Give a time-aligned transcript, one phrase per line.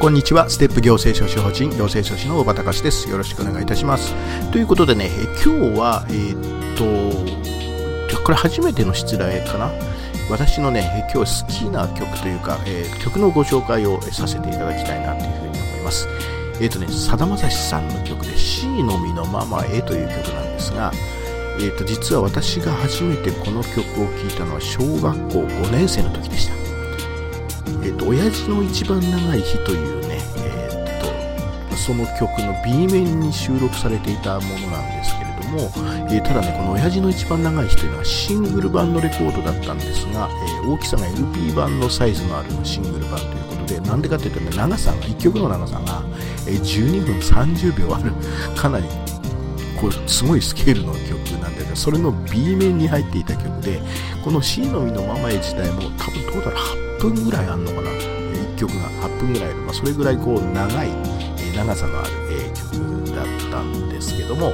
[0.00, 0.48] こんにちは。
[0.48, 3.10] ステップ行政書士法人行政書士の大場隆です。
[3.10, 4.14] よろしくお願いいたします。
[4.52, 9.72] ということでね、え今日は、えーっと、これ初めての失礼かな？
[10.30, 16.08] 私のね、今日好きな曲というか、えー曲のご紹介をさせていただきたいなというふうに思います。
[16.60, 20.92] えーっとね、さだまさしさんの曲で C のみのママへという曲なんですが、
[21.58, 26.54] えーっと、実は私が初めてこの曲を聴いたのは小学校5年生の時でした。
[27.84, 29.97] えっと、親父の一番長い日という、
[31.88, 35.60] その曲の B 面に収録されていたものなんですけれども、
[36.12, 46.02] えーただね、この親父の一番長い日というのはシングル版のレコードだったんですが、えー大きさが LP 版のサイズのあるシングル版ということで、なんでかっていうとね、長さが、1曲の長さが、
[46.46, 48.12] え12分30秒ある、
[48.54, 48.84] かなり
[49.80, 53.80] こうすごいスケールの曲なんだけど、それの B 面に入っていた曲で、
[54.22, 61.17] この C のみのママへ自体も多分トータル8分ぐらいあるのかな、1曲が8分ぐらいある、まあ、それぐらいこう長い、
[61.58, 64.52] 長さのある、えー曲だったんですけども、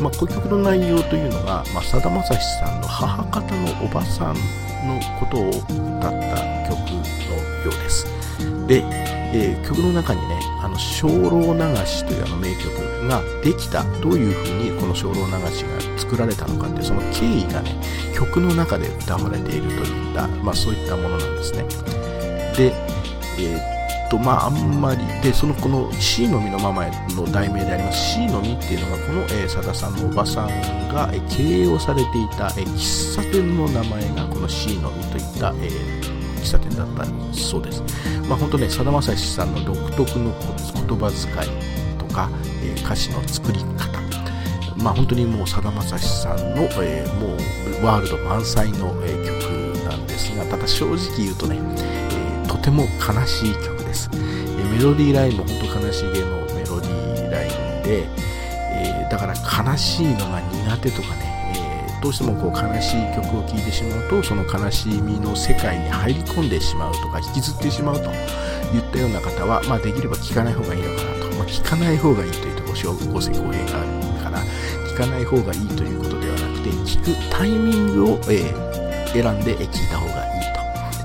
[0.00, 4.34] まあ、この曲の内容というのが、まあ、さだまさしさんの母方のおばさん
[4.86, 8.06] のことを歌った曲のようです。
[8.66, 8.82] で、
[9.32, 15.22] えー曲の中にね、あの、精霊流しというあの名曲ができた、どういうふうにこの精霊流
[15.54, 17.74] しが作られたのかって、その経緯がね、
[18.14, 21.64] 曲の中で歌われているといった、まあそういったものなんですね。
[22.56, 22.72] で、
[23.38, 23.75] えー
[24.08, 30.48] と、まああんまり、で、そのこの C のみのママの題名であります C のみっていうのが、この、えー、さださんのおばさん
[30.88, 37.82] が、えー経営をされていた、えー喫茶店の名前がこの C のみといった、えー喫茶店だったそうです。
[38.28, 40.32] まあ本当ね、さだまさしさんの独特の
[40.86, 42.28] 言葉遣いとか、
[42.62, 44.00] えー歌詞の作り方、
[44.76, 53.75] まあ本当にもうさだまさしさんの、えーもうワールド満載の、えー曲なんですが、ただ正直言うとね、えーとても悲しい曲。
[54.58, 58.08] えメロディーラインも本当悲しげのメロディーラインで、
[58.72, 68.10] えだから悲しいのが苦手とかね、えどうしてもこう悲しい曲を聴いてしまうとその悲しみの世界に入り込んでしまうとか引きずってしまうと
[68.74, 74.42] いったような方は、まあ、できれば聴かない方がいいのかなと、まあ、聴かない方がいいというとごごご公平があるから
[74.90, 78.66] 聴かない方がいいということではなくて聴くタイミングを、え
[79.12, 80.42] 選んで聴いた方がいい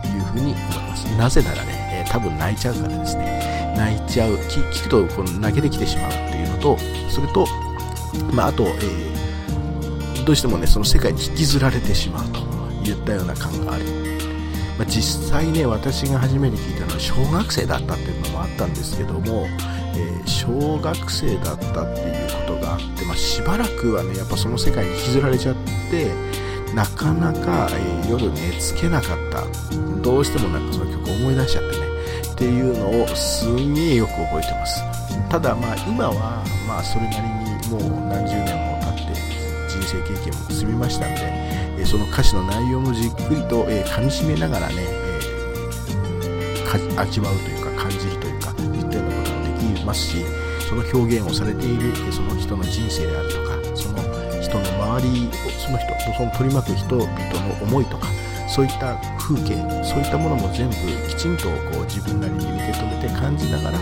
[0.01, 1.05] というふうに思います。
[1.17, 1.70] なぜならね、
[2.11, 3.73] 多分泣いちゃうからですね。
[3.77, 4.33] 泣いちゃう。
[4.33, 6.77] 聞くとこの泣けてきてしまうっていうのと
[7.09, 7.47] それと、
[8.33, 9.11] まあ、あと、えー
[10.25, 12.39] どうしてもねその世界に引きずられてしまうと
[12.87, 13.85] いったような感がある、
[14.77, 15.01] まあ、実
[15.31, 19.47] 際ね私が初めに聞いたのは小学生だったっていうのもあったんですけども、
[19.95, 25.55] えー小学生だったっていうことがあって、まあ、しばらくはねやっぱその世界に引きずられちゃっ
[25.89, 26.11] て
[26.75, 29.43] なかなか、えー夜寝つけなかった。
[30.01, 31.90] どうしてもなんかその曲を思い出しちゃってね。
[32.41, 34.81] っていうのをすんげえよく覚えてます。
[35.29, 39.13] ただまあ今はまあそれなりにもう何十年も経って
[39.69, 41.13] 人生経験も積みましたの
[41.77, 45.21] で、その歌詞の内容もじっくりと、え噛み締めながらね、え
[46.97, 50.25] 味わうというか感じるというかいったようなこともできますし
[50.67, 54.01] その表現をされているその人の人生であるとかその
[54.41, 54.65] 人の
[54.97, 55.31] 周りを
[55.61, 58.07] その人その取り巻く人々の思いとか
[58.53, 60.75] そういった風景そういったものも全部
[61.07, 63.79] きちんとこう自分なりに受け止めて感じながら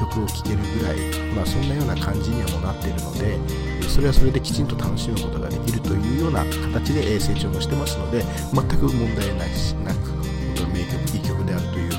[0.00, 0.96] 曲を聴けるぐらい、
[1.34, 10.24] まあ、そんなような感じにはもなっているのでそれはそれできちんと楽しむことができるというような形で成長もしてますので全く問題なしなく本
[10.56, 11.92] 当に名曲いい曲であるという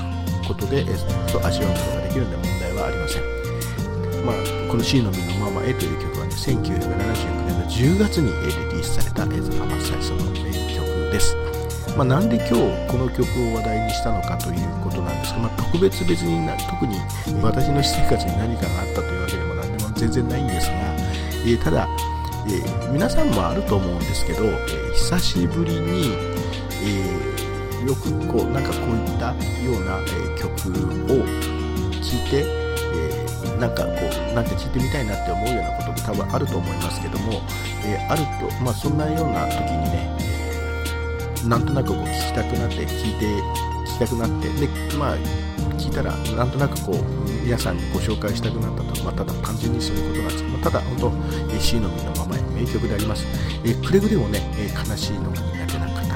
[0.46, 0.84] ことで
[1.30, 3.22] と味わうことができるので問題はありません。
[4.22, 4.36] まあ、
[4.70, 6.78] この C の実のままへという曲はね、1979
[7.44, 11.51] 年の10月にリリースされた、えー、マッサイソの、えー曲です。
[11.96, 12.52] まあ、なんで今日
[12.88, 16.96] この曲を話題にしたのかということなんですが、まあ、特別別にな特に
[17.42, 21.88] 私の私生活に何かがあったというわけでも何でも全然ないんですが、えーただ、
[22.46, 26.12] えー、皆さんもあると思うんですけど、えー、久しぶりに、
[26.82, 30.70] え、よくこうなんかこういったような、え曲
[31.06, 31.24] を
[32.00, 32.46] 聴いて、
[32.94, 33.90] えなんかこ
[34.30, 37.42] うなんか聞いてみたいなって思うようなことって多分あると思いますけども、
[37.84, 40.21] えあると、まあ、そんなような時にね、
[41.48, 45.16] なんとなくこう聞きたくなって聞いて聞きたくなってでまあ
[45.78, 50.96] 聞いたらなんとなくこう皆さんにご紹介したくなったと、まあ、ただ単純にそういうことなんですけど、まあ、ただ本
[51.48, 53.26] 当、え、C の実のままへ名曲であります、
[53.64, 56.12] え、くれぐれもね、え、悲しいのが苦手な方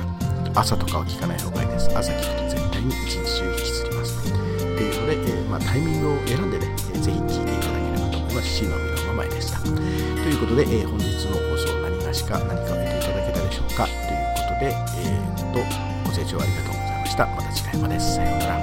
[0.61, 1.91] 朝とかは聞かない方がいいです。
[1.95, 4.33] 朝聞くと絶対に一日中引きずります。
[4.33, 8.49] っていうので、えまあ、タイミングを選んでね、えー、ぜひ聞いていただければと思います。
[8.49, 9.59] C の実のままでした。
[9.61, 13.85] ということで、え、本日の放送何がしか何かを得ていただけたでしょうか。
[13.85, 14.26] という
[14.61, 15.61] で、えー、っと
[16.05, 18.57] ご清聴ありがとうございましたまた次回までさようなら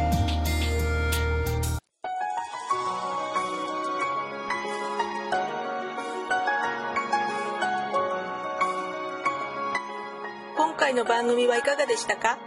[10.55, 12.37] 今回の番組はいかがでしたか？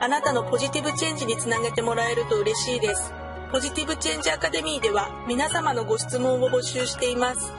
[0.00, 3.12] あなたのポジティブチェンジにつなげてもらえると嬉しいです。
[3.50, 7.52] ポジティブチェンジアカデミーでは皆様のご質問を募集しています。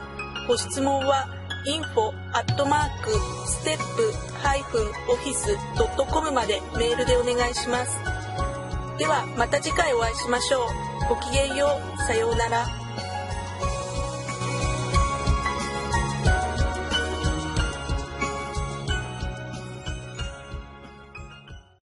[0.48, 1.28] ご質問は
[1.66, 3.12] info アットマーク
[3.48, 7.98] ステップハイフンオフィスドットコムまでメールでお願いします。
[8.98, 10.62] ではまた次回お会いしましょう。
[11.10, 11.98] ごきげんよう。
[12.04, 12.89] さようなら。